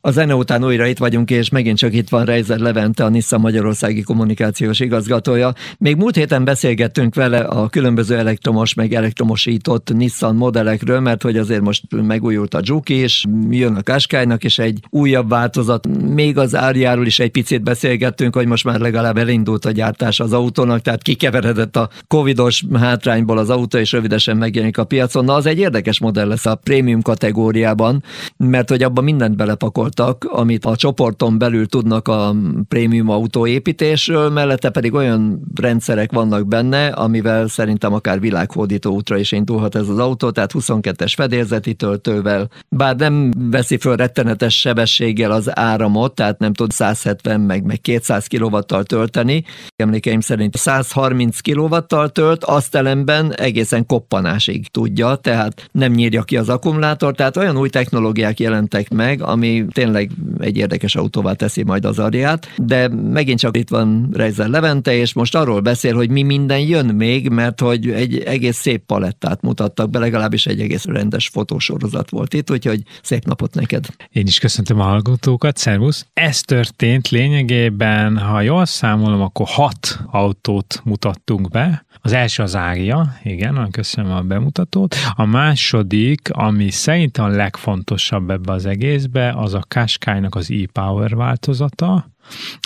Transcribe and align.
A 0.00 0.10
zene 0.10 0.34
után 0.34 0.64
újra 0.64 0.86
itt 0.86 0.98
vagyunk, 0.98 1.30
és 1.30 1.48
megint 1.48 1.78
csak 1.78 1.94
itt 1.94 2.08
van 2.08 2.24
Reiser 2.24 2.58
Levente, 2.58 3.04
a 3.04 3.08
Nissan 3.08 3.40
Magyarországi 3.40 4.02
kommunikációs 4.02 4.80
igazgatója. 4.80 5.52
Még 5.78 5.96
múlt 5.96 6.16
héten 6.16 6.44
beszélgettünk 6.44 7.14
vele 7.14 7.38
a 7.38 7.68
különböző 7.68 8.16
elektromos, 8.16 8.74
meg 8.74 8.92
elektromosított 8.92 9.92
Nissan 9.94 10.36
modellekről, 10.36 11.00
mert 11.00 11.22
hogy 11.22 11.36
azért 11.36 11.60
most 11.60 11.84
megújult 11.90 12.54
a 12.54 12.60
Juke 12.62 12.94
is, 12.94 13.24
jön 13.50 13.74
a 13.74 13.82
Qashqai-nak 13.82 14.44
is 14.44 14.58
egy 14.58 14.80
újabb 14.90 15.28
változat. 15.28 15.86
Még 16.14 16.38
az 16.38 16.56
árjáról 16.56 17.06
is 17.06 17.18
egy 17.18 17.30
picit 17.30 17.62
beszélgettünk, 17.62 18.34
hogy 18.34 18.46
most 18.46 18.64
már 18.64 18.80
legalább 18.80 19.16
elindult 19.16 19.64
a 19.64 19.70
gyártás 19.70 20.20
az 20.20 20.32
autónak, 20.32 20.80
tehát 20.80 21.02
kikeveredett 21.02 21.76
a 21.76 21.88
covidos 22.06 22.64
hátrányból 22.74 23.38
az 23.38 23.50
autó, 23.50 23.78
és 23.78 23.92
rövidesen 23.92 24.36
megjelenik 24.36 24.78
a 24.78 24.84
piacon. 24.84 25.24
Na, 25.24 25.34
az 25.34 25.46
egy 25.46 25.58
érdekes 25.58 26.00
modell 26.00 26.26
lesz 26.28 26.46
a 26.46 26.54
prémium 26.54 27.02
kategóriában, 27.02 28.02
mert 28.36 28.68
hogy 28.68 28.82
abban 28.82 29.04
mindent 29.04 29.36
belepakolt 29.36 29.86
voltak, 29.96 30.24
amit 30.24 30.64
a 30.64 30.76
csoporton 30.76 31.38
belül 31.38 31.66
tudnak 31.66 32.08
a 32.08 32.34
prémium 32.68 33.08
autóépítésről, 33.08 34.30
mellette 34.30 34.70
pedig 34.70 34.94
olyan 34.94 35.40
rendszerek 35.54 36.12
vannak 36.12 36.46
benne, 36.46 36.86
amivel 36.86 37.48
szerintem 37.48 37.92
akár 37.92 38.20
világhódító 38.20 38.94
útra 38.94 39.18
is 39.18 39.32
indulhat 39.32 39.74
ez 39.74 39.88
az 39.88 39.98
autó, 39.98 40.30
tehát 40.30 40.52
22-es 40.54 41.12
fedélzeti 41.16 41.74
töltővel, 41.74 42.48
bár 42.68 42.96
nem 42.96 43.32
veszi 43.50 43.76
föl 43.76 43.96
rettenetes 43.96 44.60
sebességgel 44.60 45.30
az 45.30 45.58
áramot, 45.58 46.14
tehát 46.14 46.38
nem 46.38 46.52
tud 46.52 46.70
170 46.70 47.40
meg, 47.40 47.64
meg 47.64 47.80
200 47.80 48.26
kW-tal 48.26 48.84
tölteni. 48.84 49.44
Emlékeim 49.76 50.20
szerint 50.20 50.56
130 50.56 51.40
kW-tal 51.40 52.08
tölt, 52.08 52.44
azt 52.44 52.74
ellenben 52.74 53.34
egészen 53.34 53.86
koppanásig 53.86 54.68
tudja, 54.70 55.14
tehát 55.14 55.68
nem 55.72 55.92
nyírja 55.92 56.22
ki 56.22 56.36
az 56.36 56.48
akkumulátor, 56.48 57.14
tehát 57.14 57.36
olyan 57.36 57.56
új 57.56 57.68
technológiák 57.68 58.40
jelentek 58.40 58.90
meg, 58.90 59.22
ami 59.22 59.64
tényleg 59.78 60.10
egy 60.38 60.56
érdekes 60.56 60.96
autóvá 60.96 61.32
teszi 61.32 61.62
majd 61.62 61.84
az 61.84 61.98
Ariát, 61.98 62.48
de 62.56 62.88
megint 62.88 63.38
csak 63.38 63.56
itt 63.56 63.68
van 63.68 64.08
Reiser 64.12 64.48
Levente, 64.48 64.94
és 64.94 65.12
most 65.12 65.34
arról 65.34 65.60
beszél, 65.60 65.94
hogy 65.94 66.10
mi 66.10 66.22
minden 66.22 66.58
jön 66.58 66.86
még, 66.86 67.28
mert 67.28 67.60
hogy 67.60 67.90
egy 67.90 68.18
egész 68.18 68.56
szép 68.56 68.82
palettát 68.86 69.42
mutattak 69.42 69.90
be, 69.90 69.98
legalábbis 69.98 70.46
egy 70.46 70.60
egész 70.60 70.84
rendes 70.84 71.28
fotósorozat 71.28 72.10
volt 72.10 72.34
itt, 72.34 72.50
úgyhogy 72.50 72.82
szép 73.02 73.24
napot 73.24 73.54
neked. 73.54 73.86
Én 74.12 74.26
is 74.26 74.38
köszöntöm 74.38 74.80
a 74.80 74.82
hallgatókat, 74.82 75.56
szervusz! 75.56 76.06
Ez 76.12 76.40
történt 76.40 77.08
lényegében, 77.08 78.18
ha 78.18 78.40
jól 78.40 78.64
számolom, 78.64 79.20
akkor 79.20 79.46
hat 79.48 79.98
autót 80.10 80.80
mutattunk 80.84 81.50
be, 81.50 81.84
az 82.00 82.12
első 82.12 82.42
az 82.42 82.56
Ária, 82.56 83.14
igen, 83.22 83.70
köszönöm 83.70 84.12
a 84.12 84.20
bemutatót. 84.20 84.96
A 85.14 85.24
második, 85.24 86.30
ami 86.32 86.70
szerintem 86.70 87.24
a 87.24 87.28
legfontosabb 87.28 88.30
ebbe 88.30 88.52
az 88.52 88.66
egészbe, 88.66 89.32
az 89.36 89.54
a 89.54 89.64
Qashqai-nak 89.68 90.34
az 90.34 90.50
e-Power 90.50 91.16
változata, 91.16 92.10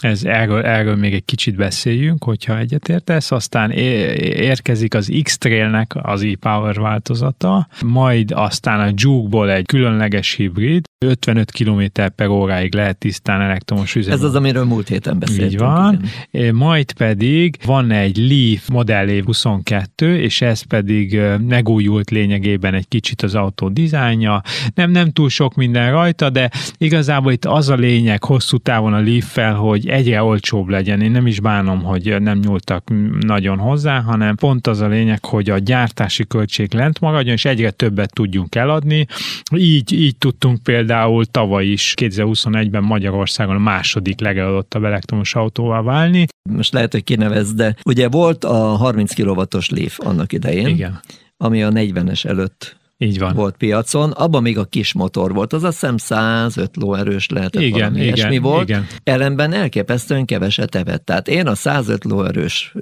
ez, 0.02 0.24
erről, 0.24 0.62
erről 0.62 0.96
még 0.96 1.14
egy 1.14 1.24
kicsit 1.24 1.56
beszéljünk, 1.56 2.24
hogyha 2.24 2.58
egyetértesz, 2.58 3.30
aztán 3.30 3.70
érkezik 3.70 4.94
az 4.94 5.12
X-Trailnek 5.22 5.92
az 6.02 6.22
e-Power 6.22 6.80
változata, 6.80 7.68
majd 7.84 8.30
aztán 8.30 8.80
a 8.80 8.92
Juke-ból 8.94 9.50
egy 9.50 9.66
különleges 9.66 10.34
hibrid, 10.34 10.84
55 11.02 11.50
km 11.50 11.82
per 12.16 12.28
óráig 12.28 12.74
lehet 12.74 12.98
tisztán 12.98 13.40
elektromos 13.40 13.94
üzemben. 13.94 14.18
Ez 14.18 14.24
az, 14.24 14.34
amiről 14.34 14.64
múlt 14.64 14.88
héten 14.88 15.18
beszéltünk. 15.18 15.50
Így 15.50 15.58
van. 15.58 16.02
Igen. 16.30 16.54
Majd 16.54 16.92
pedig 16.92 17.56
van 17.64 17.90
egy 17.90 18.16
Leaf 18.16 18.68
Model 18.68 19.08
év 19.08 19.24
22, 19.24 20.20
és 20.20 20.40
ez 20.42 20.62
pedig 20.62 21.20
megújult 21.48 22.10
lényegében 22.10 22.74
egy 22.74 22.88
kicsit 22.88 23.22
az 23.22 23.34
autó 23.34 23.68
dizájnja. 23.68 24.42
Nem, 24.74 24.90
nem 24.90 25.10
túl 25.10 25.28
sok 25.28 25.54
minden 25.54 25.90
rajta, 25.90 26.30
de 26.30 26.50
igazából 26.78 27.32
itt 27.32 27.44
az 27.44 27.68
a 27.68 27.74
lényeg 27.74 28.24
hosszú 28.24 28.56
távon 28.56 28.92
a 28.92 29.00
Leaf-fel, 29.00 29.51
kell, 29.52 29.60
hogy 29.60 29.88
egyre 29.88 30.22
olcsóbb 30.22 30.68
legyen. 30.68 31.00
Én 31.00 31.10
nem 31.10 31.26
is 31.26 31.40
bánom, 31.40 31.82
hogy 31.82 32.20
nem 32.20 32.38
nyúltak 32.38 32.88
nagyon 33.20 33.58
hozzá, 33.58 34.00
hanem 34.00 34.36
pont 34.36 34.66
az 34.66 34.80
a 34.80 34.86
lényeg, 34.86 35.24
hogy 35.24 35.50
a 35.50 35.58
gyártási 35.58 36.26
költség 36.26 36.74
lent 36.74 37.00
maradjon, 37.00 37.34
és 37.34 37.44
egyre 37.44 37.70
többet 37.70 38.12
tudjunk 38.12 38.54
eladni. 38.54 39.06
Így, 39.56 39.92
így 39.92 40.16
tudtunk 40.16 40.62
például 40.62 41.24
tavaly 41.24 41.66
is 41.66 41.94
2021-ben 41.96 42.82
Magyarországon 42.82 43.56
a 43.56 43.58
második 43.58 44.20
legeladottabb 44.20 44.84
elektromos 44.84 45.34
autóval 45.34 45.82
válni. 45.82 46.26
Most 46.50 46.72
lehet, 46.72 46.92
hogy 46.92 47.04
kinevezd, 47.04 47.56
de 47.56 47.74
ugye 47.84 48.08
volt 48.08 48.44
a 48.44 48.56
30 48.56 49.14
kW-os 49.14 49.70
Leaf 49.70 49.98
annak 49.98 50.32
idején, 50.32 50.66
Igen. 50.66 51.00
ami 51.36 51.62
a 51.62 51.70
40-es 51.70 52.24
előtt 52.24 52.80
így 53.02 53.18
van. 53.18 53.34
volt 53.34 53.56
piacon, 53.56 54.10
abban 54.10 54.42
még 54.42 54.58
a 54.58 54.64
kis 54.64 54.92
motor 54.92 55.34
volt, 55.34 55.52
az 55.52 55.62
azt 55.62 55.80
hiszem 55.80 55.96
105 55.96 56.76
lóerős 56.76 57.28
lehetett 57.28 57.62
igen, 57.62 57.78
valami 57.78 58.00
igen, 58.00 58.14
ilyesmi 58.14 58.38
volt. 58.38 58.68
Igen. 58.68 58.86
Ellenben 59.04 59.52
elképesztően 59.52 60.24
keveset 60.24 60.74
evett. 60.74 61.04
Tehát 61.04 61.28
én 61.28 61.46
a 61.46 61.54
105 61.54 62.04
lóerős 62.04 62.74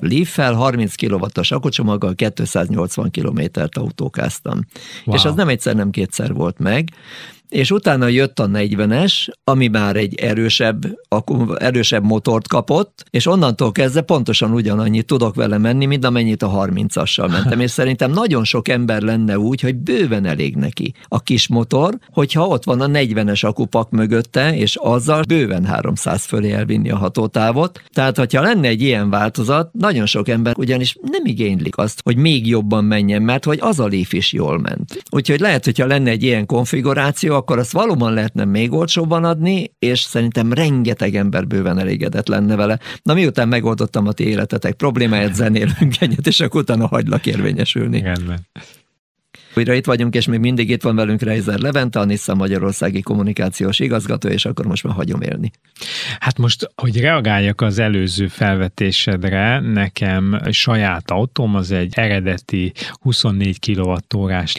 Leaf-fel 0.00 0.54
30 0.54 0.94
kW-os 0.94 1.50
akkucsomaggal 1.50 2.14
280 2.14 3.10
kilométert 3.10 3.76
autókáztam. 3.76 4.60
Wow. 5.04 5.16
És 5.16 5.24
az 5.24 5.34
nem 5.34 5.48
egyszer, 5.48 5.74
nem 5.74 5.90
kétszer 5.90 6.32
volt 6.32 6.58
meg 6.58 6.88
és 7.52 7.70
utána 7.70 8.08
jött 8.08 8.38
a 8.38 8.46
40-es, 8.46 9.28
ami 9.44 9.68
már 9.68 9.96
egy 9.96 10.14
erősebb, 10.14 10.98
erősebb 11.56 12.04
motort 12.04 12.48
kapott, 12.48 13.04
és 13.10 13.26
onnantól 13.26 13.72
kezdve 13.72 14.00
pontosan 14.00 14.52
ugyanannyit 14.52 15.06
tudok 15.06 15.34
vele 15.34 15.58
menni, 15.58 15.86
mint 15.86 16.04
amennyit 16.04 16.42
a 16.42 16.50
30-assal 16.50 17.30
mentem, 17.30 17.60
és 17.66 17.70
szerintem 17.70 18.10
nagyon 18.10 18.44
sok 18.44 18.68
ember 18.68 19.02
lenne 19.02 19.38
úgy, 19.38 19.60
hogy 19.60 19.76
bőven 19.76 20.24
elég 20.24 20.56
neki 20.56 20.94
a 21.08 21.22
kis 21.22 21.48
motor, 21.48 21.98
hogyha 22.10 22.46
ott 22.46 22.64
van 22.64 22.80
a 22.80 22.86
40-es 22.86 23.44
akupak 23.44 23.90
mögötte, 23.90 24.56
és 24.56 24.76
azzal 24.76 25.22
bőven 25.22 25.64
300 25.64 26.24
fölé 26.24 26.50
elvinni 26.52 26.90
a 26.90 26.96
hatótávot. 26.96 27.82
Tehát, 27.92 28.16
hogyha 28.16 28.42
lenne 28.42 28.68
egy 28.68 28.82
ilyen 28.82 29.10
változat, 29.10 29.72
nagyon 29.72 30.06
sok 30.06 30.28
ember 30.28 30.54
ugyanis 30.56 30.96
nem 31.00 31.24
igénylik 31.24 31.76
azt, 31.76 32.00
hogy 32.04 32.16
még 32.16 32.46
jobban 32.46 32.84
menjen, 32.84 33.22
mert 33.22 33.44
hogy 33.44 33.58
az 33.60 33.80
a 33.80 33.88
Leaf 33.88 34.12
is 34.12 34.32
jól 34.32 34.58
ment. 34.58 35.02
Úgyhogy 35.10 35.40
lehet, 35.40 35.64
hogyha 35.64 35.86
lenne 35.86 36.10
egy 36.10 36.22
ilyen 36.22 36.46
konfiguráció, 36.46 37.40
akkor 37.42 37.58
azt 37.58 37.72
valóban 37.72 38.14
lehetne 38.14 38.44
még 38.44 38.72
olcsóbban 38.72 39.24
adni, 39.24 39.74
és 39.78 40.00
szerintem 40.00 40.52
rengeteg 40.52 41.14
ember 41.14 41.46
bőven 41.46 41.78
elégedett 41.78 42.28
lenne 42.28 42.56
vele. 42.56 42.78
Na 43.02 43.14
miután 43.14 43.48
megoldottam 43.48 44.06
a 44.06 44.12
ti 44.12 44.26
életetek 44.26 44.74
problémáját, 44.74 45.34
zenélünk 45.34 46.00
egyet, 46.00 46.26
és 46.26 46.40
akkor 46.40 46.60
utána 46.60 46.86
hagylak 46.86 47.26
érvényesülni. 47.26 48.00
Rendben. 48.00 48.46
Újra 49.56 49.74
itt 49.74 49.86
vagyunk, 49.86 50.14
és 50.14 50.26
még 50.26 50.40
mindig 50.40 50.70
itt 50.70 50.82
van 50.82 50.96
velünk 50.96 51.22
Reiser 51.22 51.58
Levente, 51.58 52.00
a 52.00 52.04
Nissan 52.04 52.36
Magyarországi 52.36 53.00
kommunikációs 53.00 53.78
igazgató, 53.78 54.28
és 54.28 54.44
akkor 54.44 54.66
most 54.66 54.84
már 54.84 54.94
hagyom 54.94 55.20
élni. 55.20 55.50
Hát 56.18 56.38
most, 56.38 56.70
hogy 56.74 57.00
reagáljak 57.00 57.60
az 57.60 57.78
előző 57.78 58.26
felvetésedre, 58.26 59.60
nekem 59.60 60.40
saját 60.50 61.10
autóm 61.10 61.54
az 61.54 61.70
egy 61.70 61.92
eredeti 61.96 62.72
24 63.00 63.58
kWh 63.58 63.98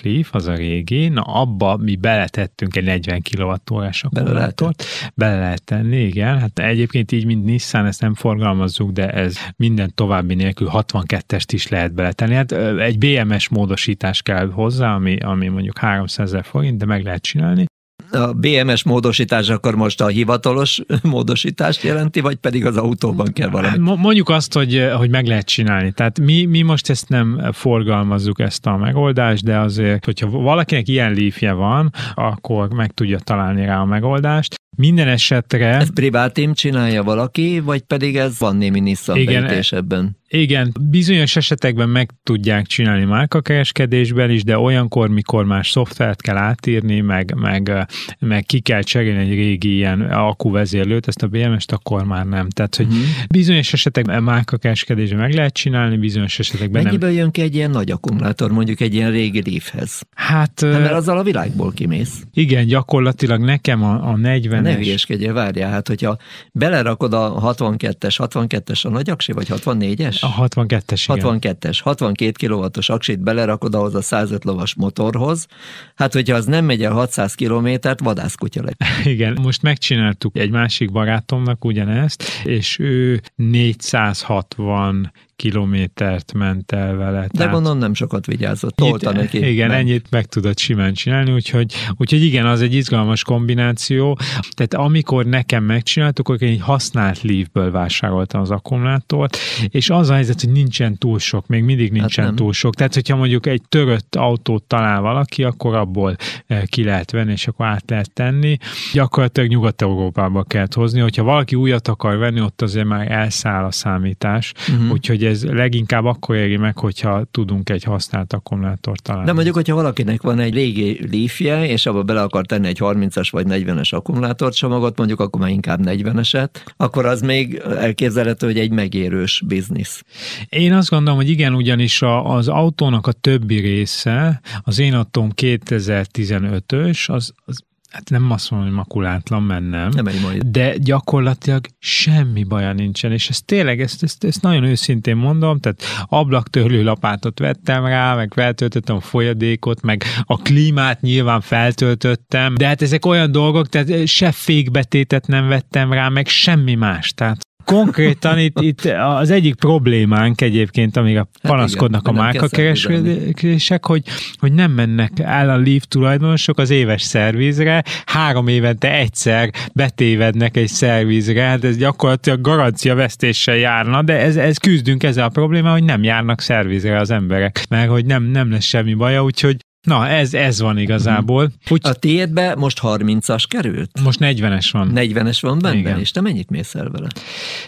Leaf, 0.04 0.30
az 0.32 0.48
a 0.48 0.56
régi, 0.56 1.08
na 1.08 1.22
abba 1.22 1.78
mi 1.78 1.96
beletettünk 1.96 2.76
egy 2.76 2.84
40 2.84 3.22
kWh 3.22 3.56
akkumulátort. 4.02 4.84
Bele 5.16 5.40
lehet 5.40 5.64
tenni, 5.64 6.04
igen. 6.04 6.40
Hát 6.40 6.60
egyébként 6.60 7.12
így, 7.12 7.26
mint 7.26 7.46
Nissan, 7.46 7.86
ezt 7.86 8.02
nem 8.02 8.14
forgalmazzuk, 8.14 8.92
de 8.92 9.10
ez 9.10 9.38
minden 9.56 9.92
további 9.96 10.34
nélkül 10.34 10.70
62-est 10.74 11.48
is 11.52 11.68
lehet 11.68 11.94
beletenni. 11.94 12.34
Hát 12.34 12.52
egy 12.80 12.98
BMS 12.98 13.50
módosítás 13.50 14.22
kell 14.22 14.50
hozzá, 14.50 14.83
hozzá, 14.84 14.96
ami, 14.96 15.18
ami 15.18 15.48
mondjuk 15.48 15.78
300 15.78 16.28
ezer 16.28 16.44
forint, 16.46 16.78
de 16.78 16.86
meg 16.86 17.04
lehet 17.04 17.22
csinálni. 17.22 17.66
A 18.12 18.34
BMS 18.34 18.84
módosítás 18.84 19.50
akkor 19.50 19.76
most 19.76 20.02
a 20.02 20.08
hivatalos 20.08 20.82
módosítást 21.04 21.84
jelenti, 21.84 22.20
vagy 22.20 22.36
pedig 22.36 22.66
az 22.66 22.78
autóban 22.78 23.34
kell 23.34 23.50
valami? 23.50 23.78
Mondjuk 23.78 24.30
azt, 24.30 24.54
hogy, 24.54 24.90
hogy 24.96 25.10
meg 25.10 25.26
lehet 25.26 25.46
csinálni. 25.46 25.92
Tehát 25.92 26.20
mi, 26.20 26.46
mi 26.46 26.62
most 26.62 26.90
ezt 26.90 27.10
nem 27.10 27.50
forgalmazzuk 27.52 28.40
ezt 28.40 28.66
a 28.66 28.78
megoldást, 28.78 29.44
de 29.44 29.58
azért, 29.58 30.06
hogyha 30.06 30.30
valakinek 30.30 30.88
ilyen 30.88 31.12
lífje 31.12 31.52
van, 31.52 31.94
akkor 32.14 32.74
meg 32.74 32.92
tudja 32.92 33.20
találni 33.20 33.66
rá 33.66 33.80
a 33.80 33.86
megoldást. 33.86 34.56
Minden 34.78 35.08
esetre... 35.08 35.76
Ez 35.76 35.94
privát 35.94 36.40
csinálja 36.54 37.04
valaki, 37.04 37.60
vagy 37.60 37.82
pedig 37.82 38.16
ez 38.16 38.40
van 38.40 38.56
némi 38.56 38.80
Nissan 38.80 39.18
igen, 39.18 39.62
ebben? 39.70 40.18
Igen, 40.36 40.74
bizonyos 40.90 41.36
esetekben 41.36 41.90
meg 41.90 42.10
tudják 42.24 42.66
csinálni 42.66 43.06
márkakereskedésben 43.06 44.30
is, 44.30 44.44
de 44.44 44.58
olyankor, 44.58 45.10
mikor 45.10 45.46
más 45.46 45.70
szoftvert 45.70 46.22
kell 46.22 46.38
átírni, 46.38 47.00
meg, 47.00 47.34
meg, 47.36 47.88
meg 48.20 48.46
ki 48.46 48.60
kell 48.60 48.82
cserélni 48.82 49.22
egy 49.22 49.36
régi 49.36 49.76
ilyen 49.76 50.02
akkuvezérlőt, 50.02 51.08
ezt 51.08 51.24
a 51.24 51.28
BMS-t 51.28 51.72
akkor 51.72 52.04
már 52.04 52.26
nem. 52.26 52.50
Tehát, 52.50 52.76
hogy 52.76 52.86
uh-huh. 52.86 53.04
bizonyos 53.30 53.74
esetekben 53.74 54.24
márkakereskedésben 54.24 55.20
meg 55.20 55.34
lehet 55.34 55.54
csinálni, 55.54 55.98
bizonyos 55.98 56.40
esetekben 56.40 56.84
Mennyiből 56.84 57.10
nem. 57.10 57.18
jön 57.18 57.32
ki 57.32 57.42
egy 57.42 57.56
ilyen 57.56 57.72
nagy 57.72 57.92
akkumulátor, 57.92 58.52
mondjuk 58.52 58.80
egy 58.80 58.94
ilyen 58.94 59.12
régi 59.12 59.42
Leafhez? 59.46 60.02
Hát... 60.16 60.60
hát 60.62 60.80
mert 60.80 60.94
azzal 60.94 61.18
a 61.18 61.24
világból 61.24 61.72
kimész. 61.72 62.24
Igen, 62.34 62.66
gyakorlatilag 62.66 63.42
nekem 63.42 63.84
a, 63.84 64.08
a 64.10 64.18
40 64.18 64.62
Ne 64.62 64.76
hülyeskedjél, 64.76 65.34
várjál, 65.34 65.72
hát 65.72 65.88
hogyha 65.88 66.18
belerakod 66.52 67.14
a 67.14 67.54
62-es, 67.56 68.16
62-es 68.18 68.86
a 68.86 68.90
nagy 68.90 69.10
aksi, 69.10 69.32
vagy 69.32 69.48
64-es? 69.50 70.22
A 70.24 70.48
62-es, 70.48 71.04
igen. 71.16 71.40
62-es. 71.42 71.80
62 71.82 72.48
kW-os 72.48 72.90
aksit 72.90 73.20
belerakod 73.20 73.76
ahhoz 73.76 73.96
a 73.96 74.02
105 74.02 74.44
lovas 74.44 74.76
motorhoz. 74.76 75.48
Hát, 75.96 76.14
hogyha 76.14 76.36
az 76.36 76.46
nem 76.46 76.66
megy 76.66 76.84
el 76.84 76.92
600 76.92 77.34
kilométert, 77.34 78.00
vadászkutya 78.00 78.64
lett. 78.64 78.84
Igen, 79.14 79.38
most 79.42 79.62
megcsináltuk 79.62 80.38
egy 80.38 80.50
másik 80.50 80.92
barátomnak 80.92 81.66
ugyanezt, 81.66 82.24
és 82.44 82.80
ő 82.80 83.22
460 83.36 85.12
kilométert 85.44 86.34
ment 86.34 86.72
el 86.72 86.96
vele. 86.96 87.22
De 87.22 87.28
Tehát 87.28 87.54
gondolom 87.54 87.78
nem 87.78 87.94
sokat 87.94 88.26
vigyázott, 88.26 88.76
tolta 88.76 89.12
itt, 89.12 89.16
neki. 89.18 89.48
Igen, 89.50 89.68
nem. 89.68 89.78
ennyit 89.78 90.08
meg 90.10 90.26
tudod 90.26 90.58
simán 90.58 90.94
csinálni, 90.94 91.32
úgyhogy, 91.32 91.74
úgyhogy 91.98 92.24
igen, 92.24 92.46
az 92.46 92.62
egy 92.62 92.74
izgalmas 92.74 93.24
kombináció. 93.24 94.18
Tehát 94.52 94.74
amikor 94.74 95.26
nekem 95.26 95.64
megcsináltuk, 95.64 96.30
akkor 96.30 96.44
én 96.44 96.54
egy 96.54 96.62
használt 96.62 97.22
Leafből 97.22 97.72
vásároltam 97.72 98.42
az 98.42 98.52
akkumulátort, 98.52 99.38
és 99.68 99.90
az 99.90 100.10
a 100.10 100.14
helyzet, 100.14 100.42
hogy 100.42 100.52
nincsen 100.52 100.98
túl 100.98 101.20
sok, 101.20 101.48
még 101.48 101.64
mindig 101.64 101.90
hát 101.90 102.00
nincsen 102.00 102.26
hát 102.26 102.36
túl 102.36 102.54
sok. 102.54 102.76
Tehát, 102.76 102.94
hogyha 102.94 103.16
mondjuk 103.16 103.46
egy 103.46 103.62
törött 103.70 104.16
autót 104.16 104.64
talál 104.64 105.02
valaki, 105.02 105.44
akkor 105.44 105.76
abból 105.76 106.16
eh, 106.48 106.62
ki 106.66 106.84
lehet 106.84 107.12
venni, 107.12 107.32
és 107.32 107.48
akkor 107.48 107.66
át 107.66 107.84
lehet 107.88 108.14
tenni. 108.14 108.58
Gyakorlatilag 108.94 109.50
Nyugat-Európába 109.50 110.44
kell 110.44 110.68
hozni, 110.74 111.00
hogyha 111.00 111.24
valaki 111.24 111.56
újat 111.56 111.88
akar 111.88 112.18
venni, 112.18 112.42
ott 112.42 112.62
azért 112.62 112.88
már 112.88 113.12
elszáll 113.12 113.64
a 113.64 113.72
számítás, 113.72 114.54
uh-huh. 114.70 114.92
úgyhogy 114.92 115.32
ez 115.34 115.46
leginkább 115.46 116.06
akkor 116.06 116.36
éri 116.36 116.58
meg, 116.58 116.78
hogyha 116.78 117.24
tudunk 117.32 117.70
egy 117.70 117.84
használt 117.84 118.34
akkumulátort 118.34 119.02
találni. 119.02 119.26
De 119.26 119.34
mondjuk, 119.34 119.56
hogyha 119.56 119.76
valakinek 119.76 120.22
van 120.22 120.40
egy 120.40 120.54
régi 120.54 121.08
leafje, 121.12 121.68
és 121.68 121.86
abba 121.86 122.04
bele 122.04 122.22
akar 122.22 122.46
tenni 122.46 122.68
egy 122.68 122.78
30-as 122.80 123.28
vagy 123.32 123.46
40-es 123.50 123.94
akkumulátorcsomagot, 123.94 124.98
mondjuk 124.98 125.20
akkor 125.20 125.42
már 125.42 125.50
inkább 125.50 125.80
40-eset, 125.84 126.50
akkor 126.78 127.06
az 127.06 127.22
még 127.22 127.62
elképzelhető, 127.78 128.46
hogy 128.46 128.60
egy 128.60 128.72
megérős 128.72 129.44
biznisz. 129.48 130.04
Én 130.50 130.74
azt 130.74 130.90
gondolom, 130.90 131.20
hogy 131.20 131.30
igen, 131.30 131.54
ugyanis 131.54 132.02
a, 132.02 132.36
az 132.36 132.48
autónak 132.48 133.08
a 133.08 133.12
többi 133.12 133.60
része, 133.60 134.42
az 134.64 134.80
én 134.80 134.94
autóm 134.94 135.30
2015-ös, 135.36 137.10
az, 137.10 137.34
az 137.46 137.64
hát 137.94 138.10
nem 138.10 138.32
azt 138.32 138.52
mondom, 138.52 138.70
hogy 138.70 138.78
makulátlan, 138.78 139.44
mert 139.44 139.70
nem. 139.70 139.90
Nem. 139.94 140.08
De 140.46 140.78
gyakorlatilag 140.78 141.66
semmi 141.80 142.44
baja 142.44 142.74
nincsen, 142.74 143.12
és 143.12 143.30
ez 143.30 143.42
tényleg, 143.42 143.82
ezt, 143.82 144.04
ezt, 144.04 144.24
ezt 144.24 144.42
nagyon 144.42 144.64
őszintén 144.64 145.16
mondom, 145.16 145.60
tehát 145.60 145.84
ablaktörlő 146.06 146.84
lapátot 146.84 147.40
vettem 147.40 147.86
rá, 147.86 148.16
meg 148.16 148.34
feltöltöttem 148.34 148.96
a 148.96 149.00
folyadékot, 149.00 149.82
meg 149.82 150.04
a 150.24 150.38
klímát 150.38 151.02
nyilván 151.02 151.42
feltöltöttem, 151.42 152.56
de 152.56 152.68
hát 152.68 152.82
ezek 152.82 153.06
olyan 153.06 153.32
dolgok, 153.32 153.70
tehát 153.70 154.08
se 154.08 154.32
fékbetétet 154.32 155.28
nem 155.28 155.48
vettem 155.48 155.94
rá, 155.94 156.10
meg 156.10 156.28
semmi 156.28 156.76
más, 156.76 157.14
tehát 157.14 157.38
Konkrétan 157.66 158.40
itt, 158.40 158.62
itt 158.62 158.86
az 159.20 159.30
egyik 159.30 159.56
problémánk 159.56 160.42
egyébként, 160.42 160.98
amíg 160.98 161.18
a 161.18 161.28
panaszkodnak 161.42 162.06
hát 162.06 162.14
igen, 162.14 162.26
a 162.26 162.32
márkakeresések, 162.32 163.86
hogy, 163.86 164.04
hogy 164.40 164.54
nem 164.54 164.72
mennek 164.72 165.12
el 165.16 165.50
a 165.50 165.58
Leaf 165.58 165.84
tulajdonosok 165.88 166.58
az 166.58 166.70
éves 166.70 167.02
szervizre, 167.02 167.84
három 168.06 168.48
évente 168.48 168.94
egyszer 168.94 169.50
betévednek 169.74 170.58
egy 170.58 170.68
szervizre, 170.68 171.42
hát 171.42 171.64
ez 171.64 171.78
gyakorlatilag 171.78 172.42
garancia 172.42 172.96
vesztéssel 172.96 173.56
járna, 173.56 174.02
de 174.02 174.20
ez, 174.20 174.36
ez 174.36 174.58
küzdünk 174.58 175.04
ezzel 175.04 175.26
a 175.26 175.30
problémával, 175.30 175.78
hogy 175.78 175.88
nem 175.88 176.04
járnak 176.04 176.42
szervizre 176.42 177.00
az 177.00 177.12
emberek, 177.12 177.66
mert 177.70 177.90
hogy 177.90 178.06
nem, 178.06 178.24
nem 178.24 178.52
lesz 178.52 178.64
semmi 178.64 178.94
baja, 178.94 179.24
úgyhogy 179.24 179.58
Na, 179.84 180.08
ez, 180.08 180.34
ez 180.34 180.62
van 180.62 180.78
igazából. 180.78 181.52
Úgy, 181.70 181.80
a 181.84 181.94
tiédbe 181.94 182.56
most 182.56 182.80
30-as 182.82 183.44
került? 183.48 184.00
Most 184.04 184.20
40-es 184.22 184.70
van. 184.72 184.92
40-es 184.96 185.38
van 185.42 185.60
benne, 185.60 185.78
Igen. 185.78 186.00
és 186.00 186.12
te 186.12 186.22
mennyit 186.22 186.50
mész 186.50 186.76
el 186.76 186.90
vele? 186.90 187.08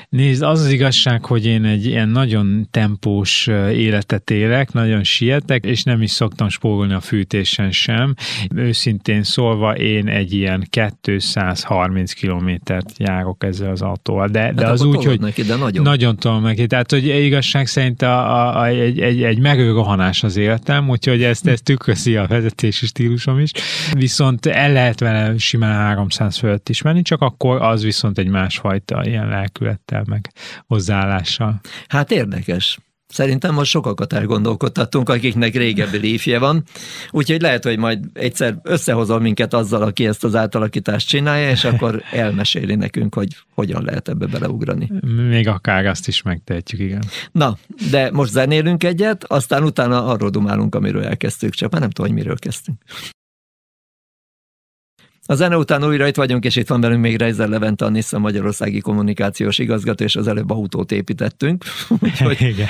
Nézd, 0.10 0.42
az 0.42 0.60
az 0.60 0.72
igazság, 0.72 1.26
hogy 1.26 1.46
én 1.46 1.66
egy 1.66 1.86
ilyen 1.86 2.10
nagyon 2.10 2.68
tempós 2.72 3.48
életet 3.72 4.30
élek, 4.30 4.72
nagyon 4.72 5.04
sietek, 5.04 5.66
és 5.66 5.84
nem 5.84 6.02
is 6.02 6.12
szoktam 6.12 6.50
spórolni 6.50 6.94
a 6.94 7.00
fűtésen 7.00 7.72
sem. 7.72 8.16
Őszintén 8.56 9.24
szólva 9.24 9.78
én 9.78 10.08
egy 10.08 10.34
ilyen 10.34 10.68
230 11.02 12.14
kilométert 12.14 12.92
járok 12.98 13.44
ezzel 13.44 13.72
az 13.72 13.82
autóval, 13.82 14.28
de, 14.28 14.54
de 14.54 14.64
hát 14.64 14.74
az 14.74 14.84
úgy, 14.84 15.06
hogy 15.06 15.20
neki, 15.20 15.42
de 15.42 15.56
nagyon. 15.56 15.84
nagyon 15.84 16.16
tolom 16.16 16.44
neki. 16.44 16.68
Tehát, 16.68 16.92
hogy 16.92 17.06
igazság 17.06 17.68
szerint 17.68 18.02
a, 18.02 18.36
a, 18.36 18.60
a, 18.60 18.66
egy, 18.68 19.00
egy, 19.00 19.24
egy 19.24 19.40
merő 19.40 19.72
rohanás 19.72 20.24
az 20.24 20.38
életem, 20.38 20.90
úgyhogy 20.90 21.24
ezt, 21.24 21.48
ezt 21.48 21.64
tükröz 21.64 22.05
teszi 22.06 22.18
a 22.18 22.28
vezetési 22.28 22.86
stílusom 22.86 23.40
is, 23.40 23.52
viszont 23.94 24.46
el 24.46 24.72
lehet 24.72 25.00
vele 25.00 25.38
simán 25.38 25.74
300 25.74 26.38
fölött 26.38 26.70
is 26.70 26.82
menni, 26.82 27.02
csak 27.02 27.22
akkor 27.22 27.62
az 27.62 27.84
viszont 27.84 28.18
egy 28.18 28.28
másfajta 28.28 29.06
ilyen 29.06 29.28
lelkülettel, 29.28 30.04
meg 30.08 30.32
hozzáállással. 30.68 31.62
Hát 31.88 32.12
érdekes. 32.12 32.80
Szerintem 33.16 33.54
most 33.54 33.70
sokakat 33.70 34.14
elgondolkodtattunk, 34.14 35.10
akiknek 35.10 35.56
régebbi 35.56 35.98
léfje 35.98 36.40
van, 36.40 36.64
úgyhogy 37.12 37.42
lehet, 37.42 37.64
hogy 37.64 37.78
majd 37.78 38.00
egyszer 38.14 38.58
összehozol 38.64 39.20
minket 39.20 39.54
azzal, 39.54 39.82
aki 39.82 40.08
ezt 40.08 40.24
az 40.24 40.36
átalakítást 40.36 41.08
csinálja, 41.08 41.50
és 41.50 41.64
akkor 41.64 42.04
elmeséli 42.12 42.76
nekünk, 42.76 43.14
hogy 43.14 43.28
hogyan 43.54 43.84
lehet 43.84 44.10
ebbe 44.10 44.26
beleugrani. 44.26 44.92
Még 45.30 45.48
akár 45.48 45.86
azt 45.86 46.08
is 46.08 46.22
megtehetjük, 46.22 46.82
igen. 46.82 47.04
Na, 47.32 47.58
de 47.92 48.12
most 48.12 48.32
zenélünk 48.32 48.84
egyet, 48.84 49.24
aztán 49.24 49.64
utána 49.64 50.06
arról 50.06 50.30
dumálunk, 50.30 50.76
amiről 50.76 51.04
elkezdtük, 51.04 51.54
csak 51.54 51.72
már 51.72 51.82
nem 51.82 51.90
tudom, 51.90 52.12
hogy 52.12 52.22
miről 52.22 52.38
kezdtünk. 52.40 52.78
A 55.28 55.36
zene 55.36 55.58
után 55.58 55.86
újra 55.86 56.08
itt 56.08 56.16
vagyunk, 56.16 56.46
és 56.46 56.56
itt 56.56 56.68
van 56.68 56.82
velünk 56.82 57.02
még 57.02 57.18
Reizer 57.18 57.50
Levente, 57.50 57.86
a 57.86 57.90
Nissan 57.90 58.22
Magyarországi 58.22 58.80
kommunikációs 58.80 59.58
igazgató, 59.58 60.04
és 60.04 60.16
az 60.16 60.28
előbb 60.28 60.52
autót 60.52 60.92
építettünk. 60.92 61.64
Úgyhogy, 62.04 62.42
Igen. 62.42 62.68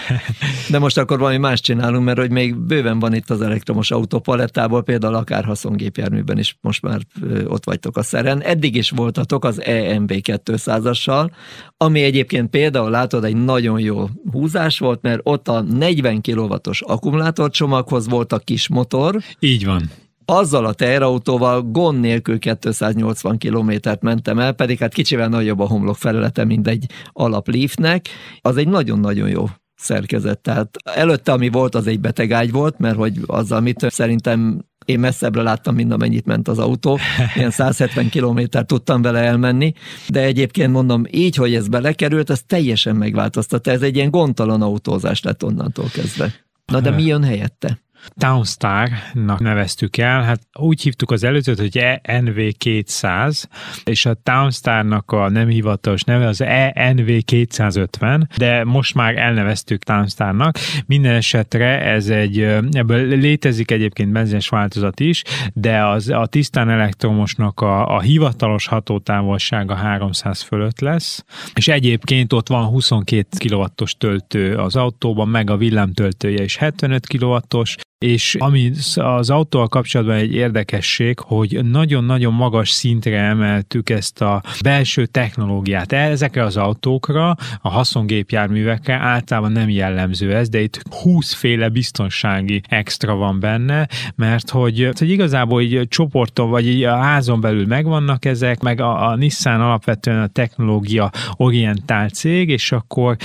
De 0.70 0.80
most 0.80 0.98
akkor 0.98 1.20
valami 1.20 1.38
más 1.38 1.62
csinálunk, 1.62 2.06
mert 2.06 2.18
hogy 2.18 2.32
még 2.32 2.56
bőven 2.56 3.00
van 3.00 3.14
itt 3.14 3.30
az 3.30 3.42
elektromos 3.42 3.92
autó 3.92 4.20
palettából, 4.20 4.84
például 4.84 5.16
akár 5.16 5.46
haszongépjárműben 5.46 6.38
is 6.38 6.58
most 6.62 6.82
már 6.82 7.00
ott 7.46 7.66
vagytok 7.66 7.98
a 7.98 8.04
szeren. 8.04 8.42
Eddig 8.42 8.76
is 8.76 8.90
voltatok 8.90 9.46
az 9.46 9.62
EMB 9.62 10.12
200-assal, 10.14 11.30
ami 11.78 12.02
egyébként 12.02 12.50
például 12.50 12.90
látod 12.90 13.24
egy 13.24 13.36
nagyon 13.36 13.80
jó 13.80 14.10
húzás 14.32 14.80
volt, 14.80 15.02
mert 15.02 15.20
ott 15.24 15.48
a 15.48 15.62
40 15.62 16.22
kW-os 16.22 16.82
akkumulátorcsomaghoz 16.82 18.08
volt 18.08 18.34
a 18.34 18.40
kis 18.40 18.68
motor. 18.68 19.18
Így 19.40 19.66
van 19.66 19.90
azzal 20.26 20.66
a 20.66 20.74
teherautóval 20.74 21.62
gond 21.62 22.00
nélkül 22.00 22.40
280 22.40 23.38
kilométert 23.38 24.02
mentem 24.02 24.40
el, 24.40 24.54
pedig 24.54 24.80
hát 24.80 24.94
kicsivel 24.94 25.28
nagyobb 25.28 25.60
a 25.60 25.68
homlok 25.68 25.96
felülete, 25.96 26.44
mint 26.44 26.68
egy 26.68 26.86
alaplífnek. 27.12 28.08
Az 28.42 28.58
egy 28.58 28.68
nagyon-nagyon 28.68 29.30
jó 29.30 29.46
szerkezet. 29.76 30.40
Tehát 30.40 30.78
előtte, 30.84 31.32
ami 31.32 31.50
volt, 31.50 31.76
az 31.76 31.88
egy 31.88 32.00
betegágy 32.00 32.52
volt, 32.52 32.78
mert 32.78 32.96
hogy 32.96 33.20
azzal 33.26 33.60
mit 33.60 33.86
szerintem 33.90 34.66
én 34.86 35.00
messzebbre 35.00 35.42
láttam, 35.42 35.76
mint 35.76 35.92
amennyit 35.92 36.26
ment 36.26 36.48
az 36.48 36.60
autó. 36.60 37.00
Ilyen 37.36 37.52
170 37.62 38.10
kilométer 38.10 38.66
tudtam 38.66 39.02
vele 39.02 39.20
elmenni, 39.20 39.74
de 40.08 40.22
egyébként 40.22 40.72
mondom, 40.72 41.04
így, 41.12 41.36
hogy 41.36 41.56
ez 41.56 41.68
belekerült, 41.68 42.30
ez 42.30 42.42
teljesen 42.48 42.96
megváltoztatta. 42.96 43.72
Ez 43.72 43.82
egy 43.82 43.96
ilyen 43.96 44.10
gondtalan 44.10 44.62
autózás 44.62 45.22
lett 45.22 45.44
onnantól 45.44 45.88
kezdve. 45.94 46.34
Na 46.66 46.80
de 46.80 46.90
mi 46.90 47.04
jön 47.04 47.24
helyette? 47.24 47.80
Townstar-nak 48.18 49.40
neveztük 49.40 49.98
el, 49.98 50.22
hát 50.22 50.42
úgy 50.60 50.82
hívtuk 50.82 51.12
az 51.12 51.24
előzőt, 51.24 51.60
hogy 51.60 51.80
ENV200, 52.04 53.44
és 53.84 54.06
a 54.06 54.14
Townstar-nak 54.14 55.12
a 55.12 55.30
nem 55.30 55.48
hivatalos 55.48 56.04
neve 56.04 56.28
az 56.28 56.42
ENV250, 56.44 58.24
de 58.38 58.64
most 58.64 58.96
már 58.96 59.18
elneveztük 59.18 59.84
Townstar-nak. 59.84 60.58
Minden 60.86 61.16
esetre 61.16 61.82
ez 61.82 62.10
egy, 62.10 62.42
ebből 62.72 63.08
létezik 63.08 63.72
egyébként 63.72 64.12
benzines 64.12 64.50
változat 64.50 65.00
is, 65.00 65.24
de 65.54 65.86
az 65.86 66.10
a 66.10 66.26
tisztán 66.26 66.70
elektromosnak 66.70 67.62
a, 67.62 67.96
a 67.96 68.00
hivatalos 68.00 68.68
hatótávolsága 68.68 69.76
300 69.76 70.42
fölött 70.42 70.80
lesz, 70.80 71.24
és 71.54 71.68
egyébként 71.68 72.34
ott 72.34 72.48
van 72.48 72.66
22 72.66 73.28
kW-os 73.38 73.94
töltő 73.98 74.56
az 74.56 74.76
autóban, 74.76 75.28
meg 75.28 75.50
a 75.50 75.58
villámtöltője 75.58 76.44
is 76.44 76.58
75 76.58 77.08
kW-os, 77.08 77.76
és 77.98 78.36
ami 78.40 78.72
az 78.96 79.30
autóval 79.30 79.68
kapcsolatban 79.68 80.16
egy 80.16 80.34
érdekesség, 80.34 81.20
hogy 81.20 81.60
nagyon-nagyon 81.64 82.34
magas 82.34 82.70
szintre 82.70 83.20
emeltük 83.20 83.90
ezt 83.90 84.22
a 84.22 84.42
belső 84.64 85.06
technológiát. 85.06 85.92
Ezekre 85.92 86.44
az 86.44 86.58
autókra, 86.58 87.36
a 87.62 87.70
haszongépjárművekre 87.70 88.94
általában 88.94 89.52
nem 89.52 89.70
jellemző 89.70 90.36
ez, 90.36 90.50
de 90.50 90.62
itt 90.62 90.82
20 90.90 91.34
féle 91.34 91.70
biztonsági 91.70 92.62
extra 92.68 93.16
van 93.16 93.40
benne, 93.40 93.88
mert 94.16 94.50
hogy, 94.50 94.90
hogy 94.98 95.10
igazából 95.10 95.62
egy 95.62 95.86
csoporton 95.88 96.50
vagy 96.50 96.68
egy 96.68 96.84
a 96.84 96.96
házon 96.96 97.42
belül 97.42 97.66
megvannak 97.66 98.26
ezek, 98.26 98.62
meg 98.62 98.82
a, 98.82 99.08
a 99.10 99.16
Nissan 99.16 99.62
alapvetően 99.62 100.22
a 100.22 100.28
technológia 100.28 101.12
orientált 101.34 102.14
cég, 102.14 102.50
és 102.50 102.72
akkor 102.72 103.16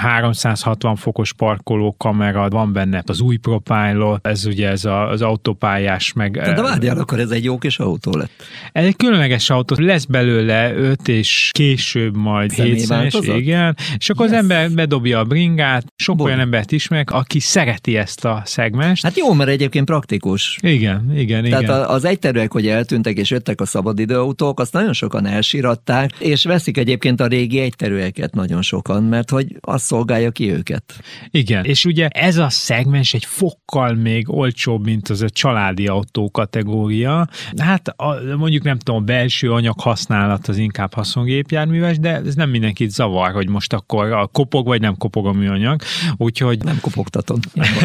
360 0.00 0.96
fokos 0.96 1.32
parkoló 1.32 1.94
kamera 1.98 2.48
van 2.48 2.72
benne, 2.72 3.02
az 3.06 3.20
új 3.20 3.36
Propilot, 3.36 4.19
ott 4.20 4.32
ez 4.32 4.46
ugye 4.46 4.68
ez 4.68 4.84
a, 4.84 5.08
az 5.08 5.22
autópályás 5.22 6.12
meg... 6.12 6.32
Tehát 6.32 6.56
de 6.56 6.62
várjál, 6.62 6.98
akkor 6.98 7.20
ez 7.20 7.30
egy 7.30 7.44
jó 7.44 7.58
kis 7.58 7.78
autó 7.78 8.16
lett. 8.16 8.30
Ez 8.72 8.84
egy 8.84 8.96
különleges 8.96 9.50
autó, 9.50 9.76
lesz 9.78 10.04
belőle 10.04 10.74
öt 10.74 11.08
és 11.08 11.50
később 11.52 12.16
majd 12.16 12.52
hétszenes, 12.52 13.14
igen, 13.22 13.76
és 13.98 14.10
akkor 14.10 14.26
yes. 14.26 14.34
az 14.34 14.40
ember 14.42 14.70
bedobja 14.70 15.18
a 15.18 15.24
bringát, 15.24 15.84
sok 15.96 16.16
Bon. 16.16 16.26
olyan 16.26 16.38
embert 16.38 16.72
ismerek, 16.72 17.10
aki 17.10 17.40
szereti 17.40 17.96
ezt 17.96 18.24
a 18.24 18.42
szegmest. 18.44 19.02
Hát 19.02 19.16
jó, 19.16 19.32
mert 19.32 19.50
egyébként 19.50 19.84
praktikus. 19.84 20.58
Igen, 20.62 21.12
igen, 21.16 21.44
igen. 21.44 21.64
Tehát 21.64 21.88
az 21.88 22.04
egyterűek, 22.04 22.52
hogy 22.52 22.66
eltűntek 22.66 23.16
és 23.16 23.30
jöttek 23.30 23.60
a 23.60 23.66
szabadidőautók, 23.66 24.60
azt 24.60 24.72
nagyon 24.72 24.92
sokan 24.92 25.26
elsiratták, 25.26 26.12
és 26.18 26.44
veszik 26.44 26.76
egyébként 26.76 27.20
a 27.20 27.26
régi 27.26 27.58
egyterűeket 27.58 28.34
nagyon 28.34 28.62
sokan, 28.62 29.02
mert 29.02 29.30
hogy 29.30 29.56
az 29.60 29.82
szolgálja 29.82 30.30
ki 30.30 30.52
őket. 30.52 30.82
Igen, 31.30 31.64
és 31.64 31.84
ugye 31.84 32.08
ez 32.08 32.36
a 32.36 32.48
szegmens 32.50 33.14
egy 33.14 33.24
fokkal 33.24 33.94
még 33.94 34.09
olcsóbb, 34.26 34.84
mint 34.84 35.08
az 35.08 35.22
a 35.22 35.30
családi 35.30 35.86
autó 35.86 36.30
kategória. 36.30 37.28
Hát 37.56 37.88
a, 37.88 38.36
mondjuk 38.36 38.62
nem 38.62 38.78
tudom, 38.78 39.00
a 39.00 39.04
belső 39.04 39.52
anyag 39.52 39.80
használat 39.80 40.48
az 40.48 40.56
inkább 40.56 40.94
haszongépjárműves, 40.94 41.98
de 41.98 42.14
ez 42.14 42.34
nem 42.34 42.50
mindenkit 42.50 42.90
zavar, 42.90 43.32
hogy 43.32 43.48
most 43.48 43.72
akkor 43.72 44.12
a 44.12 44.26
kopog 44.26 44.66
vagy 44.66 44.80
nem 44.80 44.96
kopog 44.96 45.26
a 45.26 45.32
műanyag. 45.32 45.80
Úgyhogy... 46.16 46.64
Nem 46.64 46.78
kopogtatom. 46.80 47.38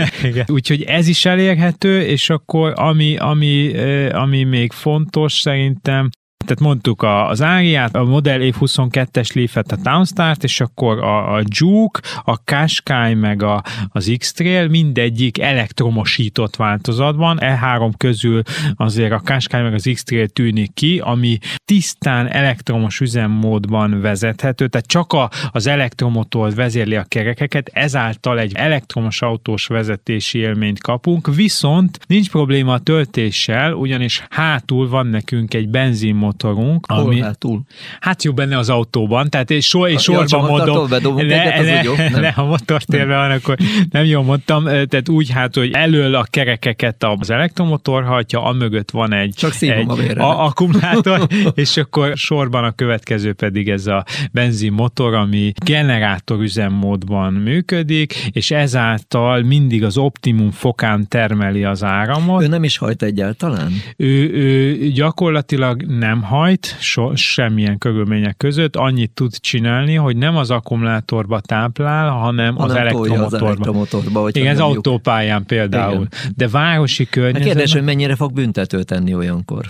Úgyhogy 0.47 0.81
ez 0.81 1.07
is 1.07 1.25
elérhető, 1.25 2.01
és 2.01 2.29
akkor 2.29 2.73
ami, 2.75 3.17
ami, 3.17 3.77
ami 4.09 4.43
még 4.43 4.71
fontos 4.71 5.33
szerintem, 5.33 6.09
tehát 6.45 6.59
mondtuk 6.59 7.03
az 7.03 7.41
Áriát, 7.41 7.95
a 7.95 8.03
Model 8.03 8.41
Év 8.41 8.55
22-es 8.59 9.35
Leaf-et, 9.35 9.71
a 9.71 9.75
Townstart, 9.83 10.43
és 10.43 10.61
akkor 10.61 11.03
a, 11.03 11.35
a 11.35 11.41
Juke, 11.45 11.99
a 12.23 12.37
Qashqai, 12.43 13.13
meg 13.13 13.43
a, 13.43 13.63
az 13.89 14.15
X-Trail 14.17 14.67
mindegyik 14.67 15.39
elektromosított 15.39 16.55
változatban. 16.55 17.37
E3 17.41 17.91
közül 17.97 18.41
azért 18.75 19.11
a 19.11 19.21
Qashqai 19.23 19.61
meg 19.61 19.73
az 19.73 19.89
X-Trail 19.93 20.27
tűnik 20.27 20.73
ki, 20.73 20.99
ami 21.03 21.37
tisztán 21.65 22.27
elektromos 22.27 22.99
üzemmódban 22.99 24.01
vezethető, 24.01 24.67
tehát 24.67 24.87
csak 24.87 25.13
a, 25.13 25.29
az 25.51 25.67
elektromotor 25.67 26.53
vezérli 26.53 26.95
a 26.95 27.03
kerekeket, 27.03 27.69
ezáltal 27.73 28.39
egy 28.39 28.53
elektromos 28.55 29.21
autós 29.21 29.67
vezetési 29.67 30.39
élményt 30.39 30.81
kapunk, 30.81 31.35
viszont 31.35 31.99
nincs 32.07 32.29
probléma 32.29 32.73
a 32.73 32.79
töltéssel, 32.79 33.73
ugyanis 33.73 34.23
hátul 34.29 34.89
van 34.89 35.07
nekünk 35.07 35.53
egy 35.53 35.69
benzinmotor, 35.69 36.34
motorunk. 36.35 36.85
Hol 36.91 36.99
ami, 36.99 37.19
hátul? 37.19 37.61
Hát 37.99 38.23
jó 38.23 38.33
benne 38.33 38.57
az 38.57 38.69
autóban, 38.69 39.29
tehát 39.29 39.51
és, 39.51 39.67
so, 39.67 39.87
és 39.87 40.01
sorban 40.01 40.49
mondom. 40.49 40.89
Le, 41.15 41.61
le, 41.61 41.83
jó, 41.83 41.93
le, 42.11 42.31
ha 42.31 42.45
motortérve 42.45 43.15
van, 43.15 43.31
akkor 43.31 43.57
nem 43.89 44.05
jól 44.05 44.23
mondtam, 44.23 44.63
tehát 44.63 45.09
úgy 45.09 45.29
hát, 45.29 45.55
hogy 45.55 45.71
elől 45.71 46.15
a 46.15 46.25
kerekeket 46.29 47.03
az 47.19 47.29
elektromotor 47.29 48.03
hajtja, 48.03 48.43
amögött 48.43 48.91
van 48.91 49.13
egy, 49.13 49.33
Csak 49.35 49.53
egy 49.59 49.89
a, 50.17 50.21
a, 50.23 50.45
akkumulátor, 50.45 51.27
és 51.55 51.77
akkor 51.77 52.17
sorban 52.17 52.63
a 52.63 52.71
következő 52.71 53.33
pedig 53.33 53.69
ez 53.69 53.87
a 53.87 54.05
benzinmotor, 54.31 55.13
ami 55.13 55.51
generátor 55.65 56.41
üzemmódban 56.41 57.33
működik, 57.33 58.29
és 58.31 58.51
ezáltal 58.51 59.41
mindig 59.41 59.83
az 59.83 59.97
optimum 59.97 60.51
fokán 60.51 61.07
termeli 61.07 61.63
az 61.63 61.83
áramot. 61.83 62.43
Ő 62.43 62.47
nem 62.47 62.63
is 62.63 62.77
hajt 62.77 63.03
egyáltalán? 63.03 63.71
Ő, 63.97 64.33
ő 64.33 64.75
gyakorlatilag 64.89 65.81
nem 65.81 66.21
hajt 66.25 66.75
so, 66.79 67.15
semmilyen 67.15 67.77
körülmények 67.77 68.37
között, 68.37 68.75
annyit 68.75 69.11
tud 69.11 69.39
csinálni, 69.39 69.95
hogy 69.95 70.17
nem 70.17 70.35
az 70.35 70.51
akkumulátorba 70.51 71.39
táplál, 71.39 72.09
hanem, 72.09 72.55
hanem 72.55 72.69
az 72.69 72.75
elektromotorba. 72.75 73.25
Az 73.25 73.33
elektromotorba 73.33 74.29
Igen, 74.29 74.47
ez 74.47 74.59
autópályán 74.59 75.45
például. 75.45 75.93
Igen. 75.93 76.33
De 76.35 76.47
városi 76.47 77.05
környezetben... 77.05 77.51
Kérdés, 77.51 77.73
hogy 77.73 77.83
mennyire 77.83 78.15
fog 78.15 78.33
büntető 78.33 78.83
tenni 78.83 79.15
olyankor? 79.15 79.65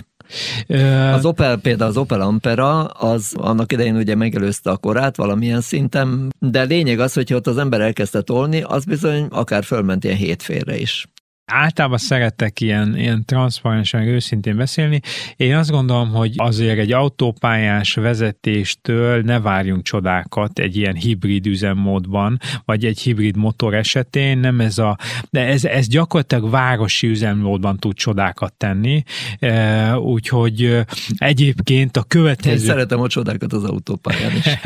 Az 1.13 1.25
Opel, 1.25 1.57
például 1.57 1.89
az 1.89 1.97
Opel 1.97 2.21
Ampera, 2.21 2.83
az 2.83 3.33
annak 3.37 3.71
idején 3.71 3.95
ugye 3.95 4.15
megelőzte 4.15 4.69
a 4.69 4.77
korát 4.77 5.15
valamilyen 5.15 5.61
szinten, 5.61 6.33
de 6.39 6.63
lényeg 6.63 6.99
az, 6.99 7.13
hogy 7.13 7.33
ott 7.33 7.47
az 7.47 7.57
ember 7.57 7.81
elkezdte 7.81 8.21
tolni, 8.21 8.61
az 8.61 8.85
bizony 8.85 9.27
akár 9.29 9.63
fölment 9.63 10.03
ilyen 10.03 10.15
hétfélre 10.15 10.77
is. 10.77 11.07
Általában 11.45 11.97
szeretek 11.97 12.59
ilyen, 12.59 12.97
ilyen 12.97 13.25
transzparensen, 13.25 14.01
őszintén 14.01 14.57
beszélni. 14.57 14.99
Én 15.35 15.55
azt 15.55 15.69
gondolom, 15.69 16.09
hogy 16.09 16.33
azért 16.35 16.79
egy 16.79 16.91
autópályás 16.91 17.93
vezetéstől 17.93 19.21
ne 19.21 19.39
várjunk 19.39 19.83
csodákat 19.83 20.59
egy 20.59 20.77
ilyen 20.77 20.95
hibrid 20.95 21.45
üzemmódban, 21.45 22.39
vagy 22.65 22.85
egy 22.85 22.99
hibrid 22.99 23.37
motor 23.37 23.73
esetén, 23.73 24.37
nem 24.37 24.59
ez 24.59 24.77
a, 24.77 24.97
de 25.29 25.45
ez, 25.45 25.65
ez 25.65 25.87
gyakorlatilag 25.87 26.49
városi 26.49 27.07
üzemmódban 27.07 27.77
tud 27.77 27.95
csodákat 27.95 28.53
tenni, 28.53 29.03
e, 29.39 29.97
úgyhogy 29.97 30.79
egyébként 31.17 31.97
a 31.97 32.03
következő... 32.03 32.55
Én 32.55 32.69
szeretem 32.69 33.01
a 33.01 33.07
csodákat 33.07 33.53
az 33.53 33.63
autópályán 33.63 34.31
is. 34.35 34.45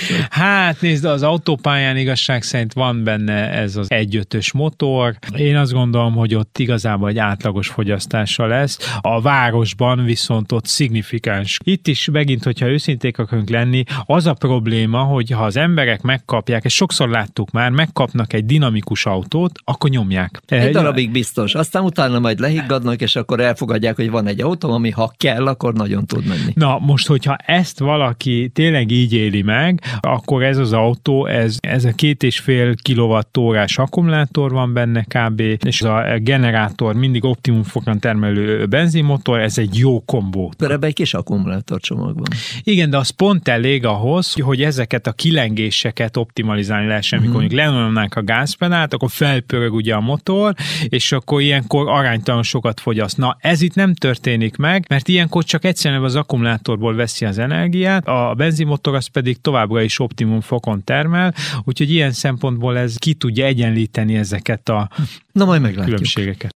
hát 0.30 0.80
nézd, 0.80 1.04
az 1.04 1.22
autópályán 1.22 1.96
igazság 1.96 2.42
szerint 2.42 2.72
van 2.72 3.04
benne 3.04 3.50
ez 3.50 3.76
az 3.76 3.90
egyötös 3.90 4.52
motor. 4.52 5.16
Én 5.36 5.56
azt 5.56 5.72
gondolom, 5.72 6.08
gondolom, 6.10 6.28
hogy 6.28 6.34
ott 6.34 6.58
igazából 6.58 7.08
egy 7.08 7.18
átlagos 7.18 7.68
fogyasztása 7.68 8.46
lesz. 8.46 8.98
A 9.00 9.20
városban 9.20 10.04
viszont 10.04 10.52
ott 10.52 10.66
szignifikáns. 10.66 11.58
Itt 11.64 11.86
is 11.86 12.08
megint, 12.12 12.44
hogyha 12.44 12.66
őszinték 12.66 13.18
akarunk 13.18 13.48
lenni, 13.48 13.84
az 14.04 14.26
a 14.26 14.34
probléma, 14.34 15.02
hogy 15.02 15.30
ha 15.30 15.44
az 15.44 15.56
emberek 15.56 16.02
megkapják, 16.02 16.64
és 16.64 16.74
sokszor 16.74 17.08
láttuk 17.08 17.50
már, 17.50 17.70
megkapnak 17.70 18.32
egy 18.32 18.44
dinamikus 18.44 19.06
autót, 19.06 19.58
akkor 19.64 19.90
nyomják. 19.90 20.40
Egy 20.46 20.72
darabig 20.72 21.10
biztos. 21.10 21.54
Aztán 21.54 21.84
utána 21.84 22.18
majd 22.18 22.38
lehiggadnak, 22.40 23.00
és 23.00 23.16
akkor 23.16 23.40
elfogadják, 23.40 23.96
hogy 23.96 24.10
van 24.10 24.26
egy 24.26 24.40
autó, 24.40 24.72
ami 24.72 24.90
ha 24.90 25.12
kell, 25.16 25.46
akkor 25.46 25.74
nagyon 25.74 26.06
tud 26.06 26.26
menni. 26.26 26.52
Na, 26.54 26.78
most, 26.78 27.06
hogyha 27.06 27.36
ezt 27.36 27.78
valaki 27.78 28.50
tényleg 28.54 28.90
így 28.90 29.12
éli 29.12 29.42
meg, 29.42 29.80
akkor 30.00 30.42
ez 30.42 30.58
az 30.58 30.72
autó, 30.72 31.26
ez, 31.26 31.56
ez 31.60 31.84
a 31.84 31.92
két 31.92 32.22
és 32.22 32.38
fél 32.38 32.74
kilovattórás 32.74 33.78
akkumulátor 33.78 34.50
van 34.50 34.72
benne 34.72 35.04
kb. 35.08 35.40
és 35.40 35.80
a 36.00 36.18
generátor, 36.18 36.94
mindig 36.94 37.24
optimum 37.24 37.62
fokon 37.62 37.98
termelő 37.98 38.66
benzinmotor, 38.66 39.40
ez 39.40 39.58
egy 39.58 39.78
jó 39.78 40.04
kombó. 40.04 40.52
Ebben 40.58 40.84
egy 40.84 40.94
kis 40.94 41.14
akkumulátorcsomag 41.14 42.14
van. 42.14 42.28
Igen, 42.62 42.90
de 42.90 42.96
az 42.96 43.10
pont 43.10 43.48
elég 43.48 43.84
ahhoz, 43.84 44.34
hogy 44.40 44.62
ezeket 44.62 45.06
a 45.06 45.12
kilengéseket 45.12 46.16
optimalizálni 46.16 46.86
lehessen, 46.86 47.18
mm-hmm. 47.18 47.28
mikor 47.28 47.40
mondjuk 47.40 47.60
lenyomnánk 47.60 48.14
a 48.14 48.22
gázpedált, 48.22 48.94
akkor 48.94 49.10
felpörög 49.10 49.74
ugye 49.74 49.94
a 49.94 50.00
motor, 50.00 50.54
és 50.88 51.12
akkor 51.12 51.40
ilyenkor 51.40 51.88
aránytalan 51.88 52.42
sokat 52.42 52.80
fogyaszt. 52.80 53.16
Na, 53.16 53.36
ez 53.40 53.60
itt 53.62 53.74
nem 53.74 53.94
történik 53.94 54.56
meg, 54.56 54.84
mert 54.88 55.08
ilyenkor 55.08 55.44
csak 55.44 55.64
egyszerűen 55.64 56.02
az 56.02 56.16
akkumulátorból 56.16 56.94
veszi 56.94 57.24
az 57.24 57.38
energiát, 57.38 58.08
a 58.08 58.34
benzinmotor 58.36 58.94
az 58.94 59.06
pedig 59.06 59.40
továbbra 59.40 59.82
is 59.82 59.98
optimum 59.98 60.40
fokon 60.40 60.84
termel, 60.84 61.34
úgyhogy 61.64 61.90
ilyen 61.90 62.12
szempontból 62.12 62.78
ez 62.78 62.96
ki 62.96 63.14
tudja 63.14 63.44
egyenlíteni 63.44 64.16
ezeket 64.16 64.68
a 64.68 64.88
Na 65.32 65.44
majd 65.44 65.62
meglátjuk. 65.62 65.89
Különbségeket. 65.90 66.56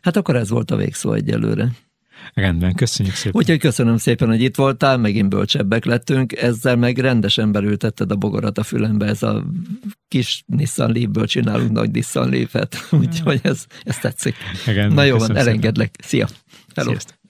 Hát 0.00 0.16
akkor 0.16 0.36
ez 0.36 0.48
volt 0.50 0.70
a 0.70 0.76
végszó 0.76 1.12
egyelőre. 1.12 1.68
Rendben, 2.34 2.74
köszönjük 2.74 3.14
szépen. 3.14 3.40
Úgyhogy 3.40 3.58
köszönöm 3.58 3.96
szépen, 3.96 4.28
hogy 4.28 4.42
itt 4.42 4.56
voltál, 4.56 4.96
megint 4.96 5.28
bölcsebbek 5.28 5.84
lettünk, 5.84 6.32
ezzel 6.32 6.76
meg 6.76 6.98
rendesen 6.98 7.52
belültetted 7.52 8.10
a 8.10 8.16
bogarat 8.16 8.58
a 8.58 8.62
fülembe, 8.62 9.06
ez 9.06 9.22
a 9.22 9.44
kis 10.08 10.44
Nissan 10.46 10.92
Leaf-ből 10.92 11.26
csinálunk 11.26 11.70
nagy 11.70 11.90
Nissan 11.90 12.28
Leaf-et, 12.28 12.76
úgyhogy 13.00 13.40
ez, 13.42 13.66
ez 13.84 13.98
tetszik. 13.98 14.36
Rendben, 14.64 14.92
Na 14.92 15.02
jó 15.02 15.18
van, 15.18 15.36
elengedlek. 15.36 15.94
Szia! 16.02 16.28
Hello. 16.74 16.90
Sziasztok. 16.90 17.23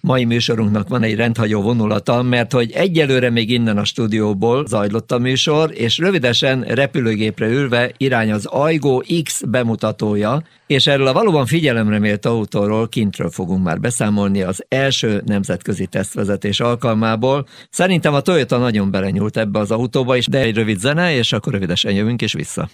Mai 0.00 0.24
műsorunknak 0.24 0.88
van 0.88 1.02
egy 1.02 1.14
rendhagyó 1.14 1.62
vonulata, 1.62 2.22
mert 2.22 2.52
hogy 2.52 2.70
egyelőre 2.72 3.30
még 3.30 3.50
innen 3.50 3.78
a 3.78 3.84
stúdióból 3.84 4.66
zajlott 4.66 5.12
a 5.12 5.18
műsor, 5.18 5.70
és 5.74 5.98
rövidesen 5.98 6.60
repülőgépre 6.60 7.46
ülve 7.46 7.92
irány 7.96 8.32
az 8.32 8.46
Aigo 8.46 9.00
X 9.22 9.42
bemutatója, 9.48 10.42
és 10.66 10.86
erről 10.86 11.06
a 11.06 11.12
valóban 11.12 11.46
figyelemre 11.46 11.98
méltó 11.98 12.30
autóról 12.30 12.88
kintről 12.88 13.30
fogunk 13.30 13.64
már 13.64 13.80
beszámolni 13.80 14.42
az 14.42 14.64
első 14.68 15.22
nemzetközi 15.26 15.86
tesztvezetés 15.86 16.60
alkalmából. 16.60 17.46
Szerintem 17.70 18.14
a 18.14 18.20
Toyota 18.20 18.58
nagyon 18.58 18.90
belenyúlt 18.90 19.36
ebbe 19.36 19.58
az 19.58 19.70
autóba 19.70 20.16
is, 20.16 20.26
de 20.26 20.38
egy 20.38 20.54
rövid 20.54 20.78
zene, 20.78 21.16
és 21.16 21.32
akkor 21.32 21.52
rövidesen 21.52 21.92
jövünk 21.92 22.22
és 22.22 22.32
vissza. 22.32 22.68